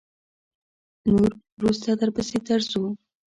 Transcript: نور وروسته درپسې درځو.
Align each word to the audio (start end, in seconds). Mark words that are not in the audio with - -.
نور 1.13 1.31
وروسته 1.57 1.89
درپسې 2.01 2.37
درځو. 2.47 2.83